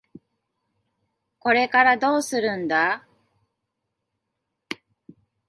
[1.37, 3.05] これからどうするんだ？